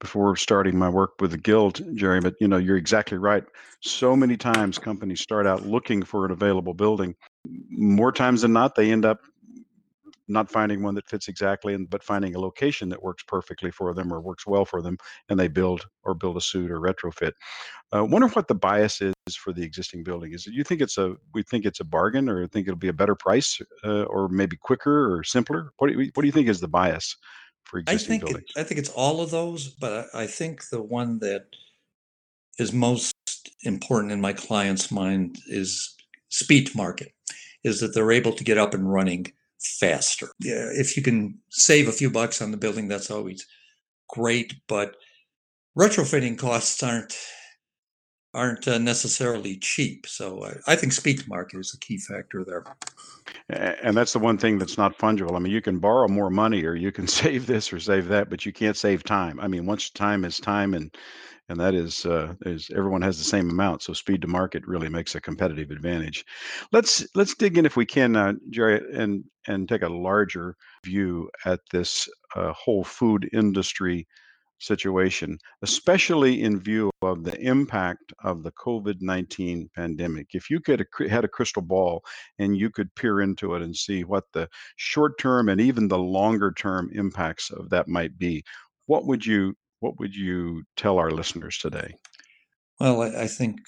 before 0.00 0.36
starting 0.36 0.78
my 0.78 0.88
work 0.88 1.20
with 1.20 1.32
the 1.32 1.38
guild, 1.38 1.80
Jerry. 1.96 2.20
But 2.20 2.34
you 2.40 2.46
know, 2.46 2.56
you're 2.56 2.76
exactly 2.76 3.18
right. 3.18 3.42
So 3.82 4.14
many 4.14 4.36
times 4.36 4.78
companies 4.78 5.20
start 5.20 5.46
out 5.46 5.66
looking 5.66 6.04
for 6.04 6.24
an 6.24 6.30
available 6.30 6.72
building. 6.72 7.16
More 7.68 8.12
times 8.12 8.42
than 8.42 8.52
not, 8.52 8.76
they 8.76 8.92
end 8.92 9.04
up 9.04 9.20
not 10.28 10.50
finding 10.50 10.82
one 10.82 10.94
that 10.94 11.08
fits 11.08 11.28
exactly, 11.28 11.74
and 11.74 11.88
but 11.88 12.02
finding 12.02 12.34
a 12.34 12.40
location 12.40 12.88
that 12.88 13.02
works 13.02 13.22
perfectly 13.26 13.70
for 13.70 13.94
them 13.94 14.12
or 14.12 14.20
works 14.20 14.46
well 14.46 14.64
for 14.64 14.82
them, 14.82 14.96
and 15.28 15.38
they 15.38 15.48
build 15.48 15.86
or 16.04 16.14
build 16.14 16.36
a 16.36 16.40
suit 16.40 16.70
or 16.70 16.80
retrofit. 16.80 17.32
I 17.92 17.98
uh, 17.98 18.04
wonder 18.04 18.28
what 18.28 18.48
the 18.48 18.54
bias 18.54 19.00
is 19.00 19.36
for 19.36 19.52
the 19.52 19.62
existing 19.62 20.02
building. 20.02 20.32
Is 20.32 20.46
it 20.46 20.54
you 20.54 20.64
think 20.64 20.80
it's 20.80 20.98
a 20.98 21.16
we 21.34 21.42
think 21.42 21.64
it's 21.64 21.80
a 21.80 21.84
bargain, 21.84 22.28
or 22.28 22.46
think 22.46 22.66
it'll 22.66 22.78
be 22.78 22.88
a 22.88 22.92
better 22.92 23.14
price, 23.14 23.60
uh, 23.84 24.04
or 24.04 24.28
maybe 24.28 24.56
quicker 24.56 25.14
or 25.14 25.22
simpler? 25.22 25.72
What 25.78 25.88
do 25.88 26.00
you, 26.00 26.10
what 26.14 26.22
do 26.22 26.26
you 26.26 26.32
think 26.32 26.48
is 26.48 26.60
the 26.60 26.68
bias 26.68 27.16
for 27.64 27.78
existing 27.78 28.06
I 28.06 28.08
think 28.08 28.24
buildings? 28.24 28.50
It, 28.56 28.60
I 28.60 28.64
think 28.64 28.78
it's 28.78 28.90
all 28.90 29.20
of 29.20 29.30
those, 29.30 29.68
but 29.68 30.08
I, 30.14 30.22
I 30.22 30.26
think 30.26 30.68
the 30.70 30.82
one 30.82 31.18
that 31.20 31.46
is 32.58 32.72
most 32.72 33.14
important 33.62 34.12
in 34.12 34.20
my 34.20 34.32
client's 34.32 34.90
mind 34.90 35.38
is 35.46 35.94
speed 36.28 36.68
to 36.68 36.76
market, 36.76 37.12
is 37.64 37.80
that 37.80 37.94
they're 37.94 38.12
able 38.12 38.32
to 38.32 38.44
get 38.44 38.58
up 38.58 38.74
and 38.74 38.90
running 38.90 39.32
faster. 39.60 40.28
Yeah, 40.40 40.68
if 40.72 40.96
you 40.96 41.02
can 41.02 41.38
save 41.50 41.88
a 41.88 41.92
few 41.92 42.10
bucks 42.10 42.42
on 42.42 42.50
the 42.50 42.56
building, 42.56 42.88
that's 42.88 43.10
always 43.10 43.46
great. 44.08 44.54
But 44.68 44.96
retrofitting 45.78 46.38
costs 46.38 46.82
aren't 46.82 47.16
aren't 48.36 48.68
uh, 48.68 48.76
necessarily 48.76 49.56
cheap. 49.56 50.06
So 50.06 50.44
I, 50.44 50.72
I 50.72 50.76
think 50.76 50.92
speed 50.92 51.20
to 51.20 51.28
market 51.28 51.58
is 51.58 51.74
a 51.74 51.78
key 51.78 51.96
factor 51.96 52.44
there. 52.44 52.64
And 53.48 53.96
that's 53.96 54.12
the 54.12 54.18
one 54.18 54.36
thing 54.36 54.58
that's 54.58 54.76
not 54.76 54.98
fungible. 54.98 55.34
I 55.34 55.38
mean, 55.38 55.52
you 55.52 55.62
can 55.62 55.78
borrow 55.78 56.06
more 56.06 56.28
money 56.28 56.64
or 56.64 56.74
you 56.74 56.92
can 56.92 57.06
save 57.08 57.46
this 57.46 57.72
or 57.72 57.80
save 57.80 58.08
that, 58.08 58.28
but 58.28 58.44
you 58.44 58.52
can't 58.52 58.76
save 58.76 59.04
time. 59.04 59.40
I 59.40 59.48
mean, 59.48 59.64
once 59.64 59.88
time 59.88 60.24
is 60.24 60.38
time 60.38 60.74
and 60.74 60.94
and 61.48 61.60
that 61.60 61.74
is 61.74 62.04
uh, 62.04 62.34
is 62.42 62.70
everyone 62.74 63.02
has 63.02 63.18
the 63.18 63.24
same 63.24 63.50
amount. 63.50 63.82
So 63.82 63.92
speed 63.92 64.22
to 64.22 64.28
market 64.28 64.66
really 64.66 64.88
makes 64.88 65.14
a 65.14 65.20
competitive 65.20 65.70
advantage. 65.70 66.24
Let's 66.72 67.06
let's 67.14 67.34
dig 67.34 67.58
in 67.58 67.66
if 67.66 67.76
we 67.76 67.86
can, 67.86 68.16
uh, 68.16 68.34
Jerry, 68.50 68.80
and 68.94 69.24
and 69.46 69.68
take 69.68 69.82
a 69.82 69.88
larger 69.88 70.56
view 70.84 71.30
at 71.44 71.60
this 71.70 72.08
uh, 72.34 72.52
whole 72.52 72.84
food 72.84 73.28
industry 73.32 74.06
situation, 74.58 75.38
especially 75.62 76.42
in 76.42 76.58
view 76.58 76.90
of 77.02 77.24
the 77.24 77.38
impact 77.40 78.12
of 78.24 78.42
the 78.42 78.52
COVID 78.52 78.96
19 79.00 79.70
pandemic. 79.74 80.28
If 80.34 80.50
you 80.50 80.60
could 80.60 80.84
had 81.08 81.24
a 81.24 81.28
crystal 81.28 81.62
ball 81.62 82.02
and 82.38 82.56
you 82.56 82.70
could 82.70 82.94
peer 82.94 83.20
into 83.20 83.54
it 83.54 83.62
and 83.62 83.76
see 83.76 84.02
what 84.04 84.24
the 84.32 84.48
short 84.76 85.18
term 85.18 85.48
and 85.48 85.60
even 85.60 85.88
the 85.88 85.98
longer 85.98 86.52
term 86.52 86.90
impacts 86.92 87.50
of 87.50 87.70
that 87.70 87.86
might 87.86 88.18
be, 88.18 88.42
what 88.86 89.06
would 89.06 89.24
you 89.24 89.54
what 89.86 90.00
would 90.00 90.16
you 90.16 90.64
tell 90.76 90.98
our 90.98 91.12
listeners 91.12 91.58
today? 91.58 91.94
Well, 92.80 93.02
I 93.02 93.28
think 93.28 93.58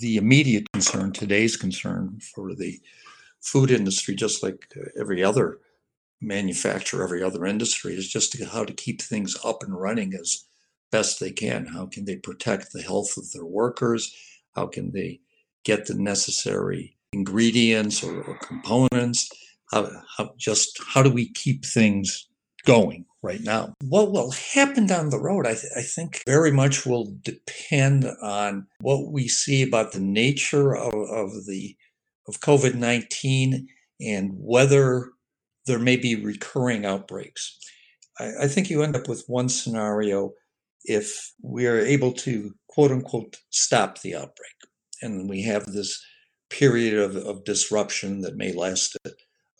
the 0.00 0.16
immediate 0.16 0.70
concern, 0.72 1.12
today's 1.12 1.56
concern 1.56 2.20
for 2.32 2.54
the 2.54 2.78
food 3.40 3.72
industry, 3.72 4.14
just 4.14 4.42
like 4.42 4.68
uh, 4.76 4.84
every 4.96 5.24
other 5.24 5.58
manufacturer, 6.20 7.02
every 7.02 7.24
other 7.24 7.44
industry, 7.44 7.94
is 7.94 8.08
just 8.08 8.40
how 8.44 8.64
to 8.64 8.72
keep 8.72 9.02
things 9.02 9.36
up 9.44 9.64
and 9.64 9.78
running 9.78 10.14
as 10.14 10.44
best 10.92 11.18
they 11.18 11.32
can. 11.32 11.66
How 11.66 11.86
can 11.86 12.04
they 12.04 12.16
protect 12.16 12.72
the 12.72 12.82
health 12.82 13.16
of 13.16 13.32
their 13.32 13.44
workers? 13.44 14.14
How 14.54 14.68
can 14.68 14.92
they 14.92 15.20
get 15.64 15.86
the 15.86 15.94
necessary 15.94 16.96
ingredients 17.12 18.04
or, 18.04 18.22
or 18.22 18.38
components? 18.38 19.28
How, 19.72 19.90
how 20.16 20.34
just 20.36 20.80
how 20.86 21.02
do 21.02 21.10
we 21.10 21.32
keep 21.32 21.64
things 21.64 22.28
going 22.64 23.04
right 23.22 23.40
now. 23.40 23.74
What 23.82 24.12
will 24.12 24.32
happen 24.32 24.86
down 24.86 25.10
the 25.10 25.20
road, 25.20 25.46
I, 25.46 25.54
th- 25.54 25.72
I, 25.76 25.82
think, 25.82 26.22
very 26.26 26.50
much 26.50 26.84
will 26.84 27.14
depend 27.22 28.06
on 28.22 28.66
what 28.80 29.12
we 29.12 29.28
see 29.28 29.62
about 29.62 29.92
the 29.92 30.00
nature 30.00 30.74
of, 30.76 30.94
of 30.94 31.46
the 31.46 31.76
of 32.28 32.40
COVID 32.40 32.74
nineteen 32.74 33.68
and 34.00 34.30
whether 34.34 35.10
there 35.66 35.78
may 35.78 35.96
be 35.96 36.16
recurring 36.16 36.84
outbreaks. 36.84 37.58
I, 38.18 38.30
I 38.42 38.48
think 38.48 38.70
you 38.70 38.82
end 38.82 38.96
up 38.96 39.08
with 39.08 39.24
one 39.26 39.48
scenario 39.48 40.32
if 40.84 41.32
we 41.42 41.66
are 41.66 41.78
able 41.78 42.12
to 42.12 42.52
quote 42.68 42.90
unquote 42.90 43.38
stop 43.50 44.00
the 44.00 44.16
outbreak, 44.16 44.56
and 45.00 45.28
we 45.28 45.42
have 45.42 45.66
this 45.66 46.00
period 46.50 46.98
of, 46.98 47.16
of 47.16 47.44
disruption 47.44 48.20
that 48.20 48.36
may 48.36 48.52
last 48.52 48.96
a, 49.04 49.10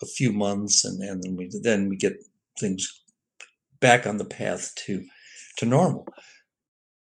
a 0.03 0.07
few 0.07 0.33
months, 0.33 0.85
and, 0.85 1.01
and 1.03 1.23
then 1.23 1.37
we 1.37 1.51
then 1.63 1.89
we 1.89 1.97
get 1.97 2.15
things 2.59 3.03
back 3.81 4.07
on 4.07 4.17
the 4.17 4.25
path 4.25 4.73
to 4.87 5.05
to 5.59 5.67
normal. 5.67 6.07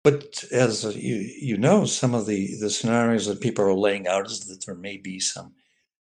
But 0.05 0.45
as 0.53 0.85
you 0.97 1.17
you 1.41 1.57
know, 1.57 1.85
some 1.85 2.15
of 2.15 2.27
the 2.27 2.57
the 2.61 2.71
scenarios 2.71 3.27
that 3.27 3.41
people 3.41 3.65
are 3.65 3.75
laying 3.75 4.07
out 4.07 4.27
is 4.27 4.41
that 4.47 4.65
there 4.67 4.77
may 4.77 4.99
be 4.99 5.19
some 5.19 5.55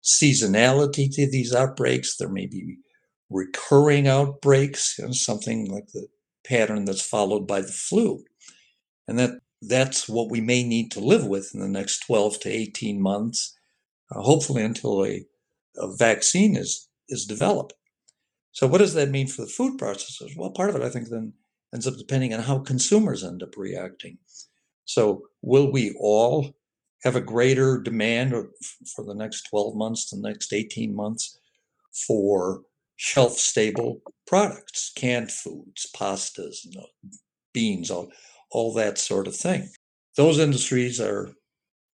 seasonality 0.03 1.13
to 1.13 1.29
these 1.29 1.53
outbreaks. 1.53 2.17
There 2.17 2.29
may 2.29 2.47
be 2.47 2.77
recurring 3.29 4.07
outbreaks, 4.07 4.97
you 4.97 5.05
know, 5.05 5.11
something 5.11 5.71
like 5.71 5.87
the 5.93 6.07
pattern 6.45 6.85
that's 6.85 7.05
followed 7.05 7.47
by 7.47 7.61
the 7.61 7.71
flu, 7.71 8.23
and 9.07 9.17
that 9.19 9.39
that's 9.61 10.09
what 10.09 10.29
we 10.29 10.41
may 10.41 10.63
need 10.63 10.91
to 10.91 10.99
live 10.99 11.25
with 11.25 11.51
in 11.53 11.61
the 11.61 11.69
next 11.69 11.99
12 12.05 12.41
to 12.41 12.49
18 12.49 13.01
months, 13.01 13.57
uh, 14.13 14.21
hopefully 14.21 14.63
until 14.63 15.05
a, 15.05 15.23
a 15.77 15.95
vaccine 15.95 16.57
is 16.57 16.89
is 17.09 17.25
developed. 17.25 17.73
So 18.53 18.67
what 18.67 18.77
does 18.77 18.93
that 18.93 19.09
mean 19.09 19.27
for 19.27 19.41
the 19.41 19.47
food 19.47 19.79
processors? 19.79 20.37
Well, 20.37 20.51
part 20.51 20.69
of 20.69 20.75
it, 20.75 20.83
I 20.83 20.89
think, 20.89 21.09
then 21.09 21.33
ends 21.73 21.87
up 21.87 21.97
depending 21.97 22.33
on 22.33 22.39
how 22.39 22.59
consumers 22.59 23.23
end 23.23 23.43
up 23.43 23.57
reacting. 23.57 24.17
So 24.85 25.23
will 25.41 25.71
we 25.71 25.95
all 25.99 26.53
have 27.03 27.15
a 27.15 27.21
greater 27.21 27.81
demand 27.81 28.31
for 28.95 29.03
the 29.03 29.15
next 29.15 29.49
12 29.49 29.75
months, 29.75 30.09
the 30.09 30.19
next 30.19 30.53
18 30.53 30.95
months 30.95 31.39
for 32.07 32.61
shelf 32.95 33.33
stable 33.33 34.01
products, 34.27 34.91
canned 34.95 35.31
foods, 35.31 35.87
pastas, 35.95 36.63
you 36.63 36.77
know, 36.77 36.87
beans, 37.53 37.89
all, 37.89 38.11
all 38.51 38.73
that 38.73 38.97
sort 38.97 39.27
of 39.27 39.35
thing. 39.35 39.69
Those 40.15 40.39
industries 40.39 41.01
are 41.01 41.33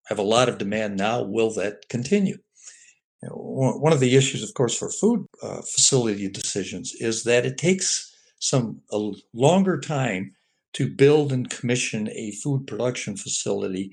have 0.07 0.19
a 0.19 0.23
lot 0.23 0.49
of 0.49 0.57
demand 0.57 0.97
now. 0.97 1.21
Will 1.21 1.53
that 1.53 1.87
continue? 1.87 2.37
You 3.21 3.29
know, 3.29 3.35
one 3.79 3.93
of 3.93 3.99
the 3.99 4.15
issues, 4.15 4.43
of 4.43 4.53
course, 4.53 4.77
for 4.77 4.89
food 4.89 5.25
uh, 5.43 5.61
facility 5.61 6.29
decisions 6.29 6.93
is 6.95 7.23
that 7.23 7.45
it 7.45 7.57
takes 7.57 8.15
some 8.39 8.81
a 8.91 9.11
longer 9.33 9.79
time 9.79 10.35
to 10.73 10.89
build 10.89 11.33
and 11.33 11.49
commission 11.49 12.09
a 12.11 12.31
food 12.31 12.65
production 12.67 13.17
facility 13.17 13.91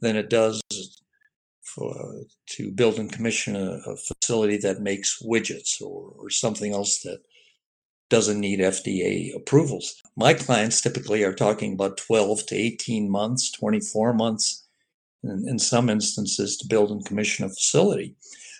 than 0.00 0.14
it 0.14 0.30
does 0.30 0.60
for, 1.62 2.22
to 2.46 2.70
build 2.70 2.98
and 2.98 3.12
commission 3.12 3.56
a, 3.56 3.80
a 3.86 3.96
facility 3.96 4.58
that 4.58 4.80
makes 4.80 5.22
widgets 5.22 5.80
or, 5.80 6.12
or 6.16 6.30
something 6.30 6.72
else 6.72 7.00
that 7.00 7.20
doesn't 8.10 8.40
need 8.40 8.60
FDA 8.60 9.34
approvals. 9.36 10.00
My 10.16 10.32
clients 10.32 10.80
typically 10.80 11.24
are 11.24 11.34
talking 11.34 11.74
about 11.74 11.98
12 11.98 12.46
to 12.46 12.54
18 12.54 13.10
months, 13.10 13.50
24 13.52 14.14
months 14.14 14.66
in, 15.22 15.44
in 15.46 15.58
some 15.58 15.90
instances 15.90 16.56
to 16.56 16.66
build 16.66 16.90
and 16.90 17.04
commission 17.04 17.44
a 17.44 17.48
facility. 17.48 18.14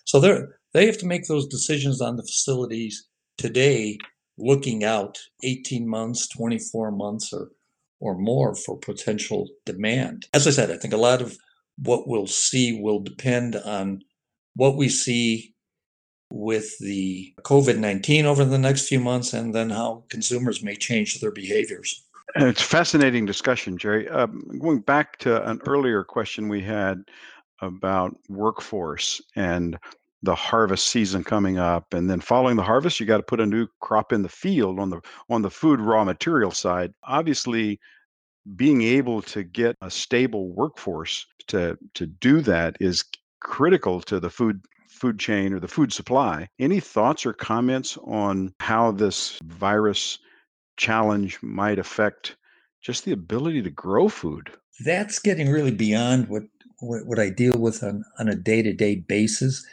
So 0.08 0.18
they 0.20 0.40
they 0.72 0.86
have 0.86 0.96
to 0.98 1.06
make 1.06 1.26
those 1.26 1.46
decisions 1.46 2.00
on 2.00 2.16
the 2.16 2.22
facilities 2.22 3.06
today, 3.36 3.98
looking 4.38 4.82
out 4.82 5.18
18 5.42 5.86
months, 5.86 6.26
24 6.28 6.90
months, 6.90 7.30
or 7.32 7.50
or 8.00 8.16
more 8.16 8.54
for 8.54 8.78
potential 8.78 9.48
demand. 9.66 10.26
As 10.32 10.46
I 10.46 10.50
said, 10.50 10.70
I 10.70 10.78
think 10.78 10.94
a 10.94 11.04
lot 11.08 11.20
of 11.20 11.36
what 11.76 12.08
we'll 12.08 12.26
see 12.26 12.80
will 12.80 13.00
depend 13.00 13.56
on 13.56 14.00
what 14.54 14.76
we 14.76 14.88
see 14.88 15.54
with 16.32 16.78
the 16.78 17.34
COVID 17.42 17.78
19 17.78 18.24
over 18.24 18.46
the 18.46 18.58
next 18.58 18.88
few 18.88 19.00
months 19.00 19.34
and 19.34 19.54
then 19.54 19.68
how 19.68 20.04
consumers 20.08 20.62
may 20.62 20.74
change 20.74 21.20
their 21.20 21.32
behaviors. 21.32 22.02
It's 22.36 22.62
a 22.62 22.64
fascinating 22.64 23.26
discussion, 23.26 23.76
Jerry. 23.76 24.08
Um, 24.08 24.58
going 24.58 24.80
back 24.80 25.18
to 25.18 25.46
an 25.48 25.60
earlier 25.66 26.02
question 26.02 26.48
we 26.48 26.62
had 26.62 27.04
about 27.60 28.16
workforce 28.28 29.20
and 29.36 29.78
the 30.22 30.34
harvest 30.34 30.88
season 30.88 31.22
coming 31.22 31.58
up 31.58 31.94
and 31.94 32.10
then 32.10 32.20
following 32.20 32.56
the 32.56 32.62
harvest 32.62 32.98
you 32.98 33.06
got 33.06 33.18
to 33.18 33.22
put 33.22 33.40
a 33.40 33.46
new 33.46 33.68
crop 33.80 34.12
in 34.12 34.22
the 34.22 34.28
field 34.28 34.80
on 34.80 34.90
the 34.90 35.00
on 35.30 35.42
the 35.42 35.50
food 35.50 35.80
raw 35.80 36.04
material 36.04 36.50
side. 36.50 36.92
Obviously 37.04 37.78
being 38.56 38.82
able 38.82 39.22
to 39.22 39.42
get 39.42 39.76
a 39.80 39.90
stable 39.90 40.48
workforce 40.52 41.26
to 41.46 41.78
to 41.94 42.06
do 42.06 42.40
that 42.40 42.76
is 42.80 43.04
critical 43.40 44.00
to 44.00 44.18
the 44.18 44.30
food 44.30 44.60
food 44.88 45.18
chain 45.18 45.52
or 45.52 45.60
the 45.60 45.68
food 45.68 45.92
supply. 45.92 46.48
Any 46.58 46.80
thoughts 46.80 47.24
or 47.24 47.32
comments 47.32 47.96
on 48.04 48.52
how 48.58 48.90
this 48.90 49.38
virus 49.44 50.18
challenge 50.76 51.38
might 51.42 51.78
affect 51.78 52.36
just 52.80 53.04
the 53.04 53.12
ability 53.12 53.62
to 53.62 53.70
grow 53.70 54.08
food? 54.08 54.50
That's 54.84 55.18
getting 55.18 55.50
really 55.50 55.72
beyond 55.72 56.28
what 56.28 56.44
what, 56.80 57.06
what 57.06 57.18
I 57.18 57.30
deal 57.30 57.58
with 57.58 57.82
on, 57.82 58.04
on 58.18 58.28
a 58.28 58.34
day 58.34 58.62
to 58.62 58.72
day 58.72 58.96
basis. 58.96 59.64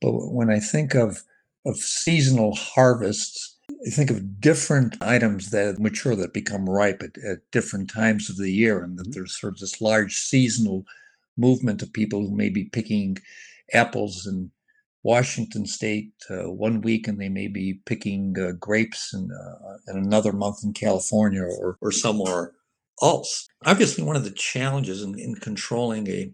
But 0.00 0.12
when 0.12 0.50
I 0.50 0.60
think 0.60 0.94
of 0.94 1.22
of 1.66 1.76
seasonal 1.76 2.54
harvests, 2.54 3.58
I 3.86 3.90
think 3.90 4.10
of 4.10 4.40
different 4.40 4.96
items 5.02 5.50
that 5.50 5.78
mature 5.78 6.16
that 6.16 6.32
become 6.32 6.68
ripe 6.68 7.02
at, 7.02 7.22
at 7.22 7.50
different 7.50 7.90
times 7.90 8.30
of 8.30 8.36
the 8.36 8.50
year, 8.50 8.82
and 8.82 8.98
that 8.98 9.04
mm-hmm. 9.04 9.12
there's 9.12 9.38
sort 9.38 9.54
of 9.54 9.60
this 9.60 9.80
large 9.80 10.16
seasonal 10.16 10.84
movement 11.36 11.82
of 11.82 11.92
people 11.92 12.20
who 12.20 12.34
may 12.34 12.48
be 12.48 12.64
picking 12.64 13.18
apples 13.72 14.26
in 14.26 14.50
Washington 15.02 15.66
State 15.66 16.12
uh, 16.28 16.50
one 16.50 16.80
week, 16.82 17.08
and 17.08 17.18
they 17.18 17.28
may 17.28 17.48
be 17.48 17.80
picking 17.86 18.36
uh, 18.38 18.52
grapes 18.52 19.14
in, 19.14 19.30
uh, 19.32 19.76
in 19.88 19.96
another 19.96 20.32
month 20.32 20.58
in 20.62 20.72
California 20.72 21.42
or, 21.42 21.78
or 21.80 21.90
somewhere 21.90 22.52
else. 23.02 23.48
Obviously, 23.64 24.04
one 24.04 24.16
of 24.16 24.24
the 24.24 24.30
challenges 24.30 25.02
in, 25.02 25.18
in 25.18 25.34
controlling 25.36 26.08
a 26.08 26.30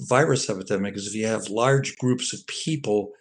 virus 0.00 0.48
epidemic 0.50 0.96
is 0.96 1.06
if 1.06 1.14
you 1.14 1.26
have 1.26 1.48
large 1.48 1.96
groups 1.96 2.32
of 2.32 2.46
people 2.46 3.12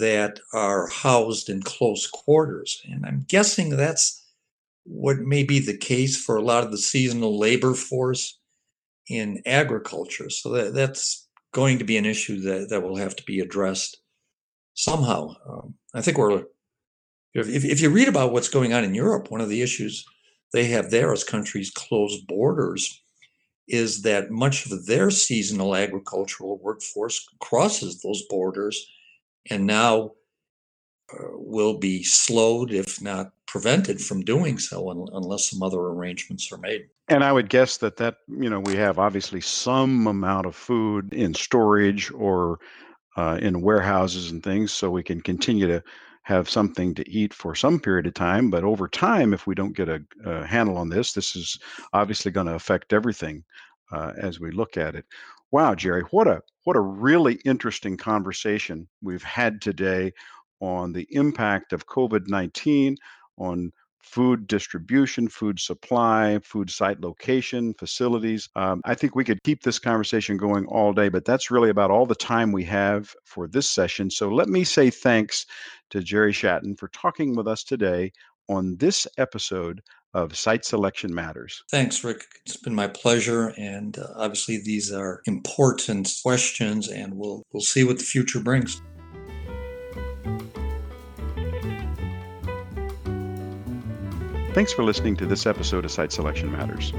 that 0.00 0.40
are 0.52 0.88
housed 0.88 1.48
in 1.48 1.62
close 1.62 2.06
quarters. 2.06 2.80
And 2.86 3.04
I'm 3.04 3.24
guessing 3.28 3.70
that's 3.70 4.22
what 4.84 5.18
may 5.18 5.44
be 5.44 5.60
the 5.60 5.76
case 5.76 6.22
for 6.22 6.36
a 6.36 6.42
lot 6.42 6.64
of 6.64 6.70
the 6.70 6.78
seasonal 6.78 7.38
labor 7.38 7.74
force 7.74 8.38
in 9.08 9.42
agriculture. 9.46 10.30
So 10.30 10.50
that, 10.50 10.74
that's 10.74 11.28
going 11.52 11.78
to 11.78 11.84
be 11.84 11.96
an 11.96 12.06
issue 12.06 12.40
that, 12.40 12.70
that 12.70 12.82
will 12.82 12.96
have 12.96 13.14
to 13.16 13.24
be 13.24 13.40
addressed 13.40 13.98
somehow. 14.74 15.34
Um, 15.48 15.74
I 15.94 16.00
think 16.00 16.18
we're, 16.18 16.44
if, 17.34 17.64
if 17.64 17.80
you 17.80 17.90
read 17.90 18.08
about 18.08 18.32
what's 18.32 18.48
going 18.48 18.72
on 18.72 18.84
in 18.84 18.94
Europe, 18.94 19.30
one 19.30 19.40
of 19.40 19.48
the 19.48 19.62
issues 19.62 20.04
they 20.52 20.64
have 20.66 20.90
there 20.90 21.12
as 21.12 21.24
countries 21.24 21.70
close 21.70 22.18
borders 22.26 23.02
is 23.68 24.02
that 24.02 24.30
much 24.30 24.70
of 24.70 24.86
their 24.86 25.10
seasonal 25.10 25.74
agricultural 25.74 26.58
workforce 26.58 27.26
crosses 27.40 28.00
those 28.00 28.22
borders 28.28 28.86
and 29.50 29.66
now 29.66 30.12
uh, 31.12 31.28
will 31.32 31.78
be 31.78 32.02
slowed, 32.02 32.72
if 32.72 33.00
not 33.00 33.32
prevented 33.46 34.00
from 34.00 34.22
doing 34.22 34.58
so, 34.58 34.90
un- 34.90 35.06
unless 35.12 35.50
some 35.50 35.62
other 35.62 35.78
arrangements 35.78 36.50
are 36.50 36.58
made. 36.58 36.88
And 37.08 37.22
I 37.22 37.32
would 37.32 37.50
guess 37.50 37.76
that 37.78 37.98
that 37.98 38.16
you 38.26 38.48
know 38.48 38.60
we 38.60 38.76
have 38.76 38.98
obviously 38.98 39.40
some 39.42 40.06
amount 40.06 40.46
of 40.46 40.56
food 40.56 41.12
in 41.12 41.34
storage 41.34 42.10
or 42.12 42.58
uh, 43.16 43.38
in 43.40 43.60
warehouses 43.62 44.30
and 44.30 44.42
things, 44.42 44.72
so 44.72 44.90
we 44.90 45.02
can 45.02 45.20
continue 45.20 45.66
to 45.66 45.82
have 46.22 46.48
something 46.48 46.94
to 46.94 47.08
eat 47.10 47.34
for 47.34 47.54
some 47.54 47.78
period 47.78 48.06
of 48.06 48.14
time. 48.14 48.50
But 48.50 48.64
over 48.64 48.88
time, 48.88 49.34
if 49.34 49.46
we 49.46 49.54
don't 49.54 49.76
get 49.76 49.88
a, 49.88 50.02
a 50.24 50.46
handle 50.46 50.78
on 50.78 50.88
this, 50.88 51.12
this 51.12 51.36
is 51.36 51.58
obviously 51.92 52.32
going 52.32 52.46
to 52.46 52.54
affect 52.54 52.92
everything 52.92 53.44
uh, 53.92 54.12
as 54.16 54.40
we 54.40 54.50
look 54.50 54.76
at 54.76 54.94
it. 54.94 55.04
Wow, 55.50 55.74
Jerry, 55.74 56.02
what 56.10 56.26
a 56.26 56.42
what 56.64 56.76
a 56.76 56.80
really 56.80 57.34
interesting 57.44 57.96
conversation 57.96 58.88
we've 59.02 59.22
had 59.22 59.60
today 59.60 60.12
on 60.60 60.92
the 60.92 61.06
impact 61.10 61.72
of 61.72 61.86
COVID 61.86 62.26
nineteen 62.28 62.96
on 63.36 63.70
food 64.04 64.46
distribution, 64.46 65.28
food 65.28 65.58
supply, 65.58 66.38
food 66.44 66.70
site 66.70 67.00
location, 67.00 67.74
facilities. 67.74 68.48
Um, 68.54 68.82
I 68.84 68.94
think 68.94 69.16
we 69.16 69.24
could 69.24 69.42
keep 69.42 69.62
this 69.62 69.78
conversation 69.78 70.36
going 70.36 70.66
all 70.66 70.92
day, 70.92 71.08
but 71.08 71.24
that's 71.24 71.50
really 71.50 71.70
about 71.70 71.90
all 71.90 72.06
the 72.06 72.14
time 72.14 72.52
we 72.52 72.64
have 72.64 73.14
for 73.24 73.48
this 73.48 73.68
session. 73.68 74.10
So 74.10 74.28
let 74.28 74.48
me 74.48 74.62
say 74.62 74.90
thanks 74.90 75.46
to 75.90 76.02
Jerry 76.02 76.32
Szatan 76.32 76.78
for 76.78 76.88
talking 76.88 77.34
with 77.34 77.48
us 77.48 77.64
today 77.64 78.12
on 78.48 78.76
this 78.76 79.06
episode 79.16 79.80
of 80.12 80.36
Site 80.36 80.64
Selection 80.64 81.12
Matters. 81.12 81.64
Thanks, 81.70 82.04
Rick. 82.04 82.24
It's 82.46 82.56
been 82.56 82.74
my 82.74 82.86
pleasure, 82.86 83.52
and 83.58 83.98
uh, 83.98 84.06
obviously 84.16 84.58
these 84.58 84.92
are 84.92 85.22
important 85.24 86.14
questions, 86.22 86.88
and 86.88 87.14
we'll 87.14 87.42
we'll 87.52 87.62
see 87.62 87.84
what 87.84 87.98
the 87.98 88.04
future 88.04 88.40
brings. 88.40 88.80
Thanks 94.54 94.72
for 94.72 94.84
listening 94.84 95.16
to 95.16 95.26
this 95.26 95.46
episode 95.46 95.84
of 95.84 95.90
Site 95.90 96.12
Selection 96.12 96.52
Matters. 96.52 96.92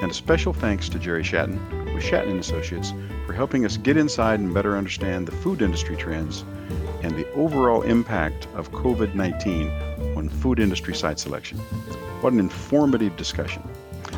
And 0.00 0.12
a 0.12 0.14
special 0.14 0.52
thanks 0.52 0.88
to 0.90 0.98
Jerry 1.00 1.24
Szatan 1.24 1.58
with 1.92 2.04
Szatan 2.04 2.38
Associates 2.38 2.94
for 3.26 3.32
helping 3.32 3.64
us 3.64 3.76
get 3.76 3.96
inside 3.96 4.38
and 4.38 4.54
better 4.54 4.76
understand 4.76 5.26
the 5.26 5.32
food 5.32 5.60
industry 5.60 5.96
trends 5.96 6.44
and 7.02 7.16
the 7.16 7.28
overall 7.32 7.82
impact 7.82 8.46
of 8.54 8.70
COVID 8.70 9.16
19 9.16 9.70
on 10.16 10.28
food 10.28 10.60
industry 10.60 10.94
site 10.94 11.18
selection. 11.18 11.58
What 12.20 12.32
an 12.32 12.38
informative 12.38 13.16
discussion. 13.16 13.68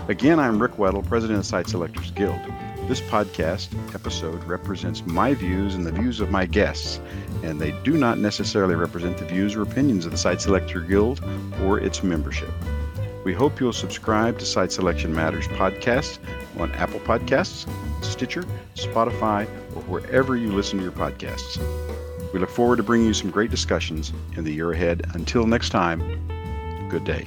Again, 0.08 0.38
I'm 0.38 0.60
Rick 0.60 0.72
Weddle, 0.72 1.02
President 1.08 1.38
of 1.38 1.46
Site 1.46 1.68
Selectors 1.68 2.10
Guild. 2.10 2.40
This 2.88 3.00
podcast 3.00 3.74
episode 3.94 4.44
represents 4.44 5.02
my 5.06 5.32
views 5.32 5.76
and 5.76 5.86
the 5.86 5.92
views 5.92 6.20
of 6.20 6.30
my 6.30 6.44
guests, 6.44 7.00
and 7.42 7.58
they 7.58 7.72
do 7.84 7.96
not 7.96 8.18
necessarily 8.18 8.74
represent 8.74 9.16
the 9.16 9.24
views 9.24 9.54
or 9.54 9.62
opinions 9.62 10.04
of 10.04 10.12
the 10.12 10.18
Site 10.18 10.42
Selector 10.42 10.80
Guild 10.80 11.24
or 11.62 11.80
its 11.80 12.02
membership. 12.02 12.52
We 13.24 13.32
hope 13.32 13.60
you'll 13.60 13.72
subscribe 13.72 14.38
to 14.40 14.44
Site 14.44 14.72
Selection 14.72 15.14
Matters 15.14 15.46
podcast 15.48 16.18
on 16.58 16.72
Apple 16.72 17.00
Podcasts, 17.00 17.68
Stitcher, 18.02 18.42
Spotify, 18.74 19.46
or 19.76 19.82
wherever 19.82 20.36
you 20.36 20.52
listen 20.52 20.78
to 20.78 20.82
your 20.82 20.92
podcasts. 20.92 21.60
We 22.32 22.40
look 22.40 22.50
forward 22.50 22.76
to 22.76 22.82
bringing 22.82 23.06
you 23.06 23.14
some 23.14 23.30
great 23.30 23.50
discussions 23.50 24.12
in 24.36 24.44
the 24.44 24.52
year 24.52 24.72
ahead. 24.72 25.06
Until 25.14 25.46
next 25.46 25.68
time, 25.68 26.00
good 26.88 27.04
day. 27.04 27.26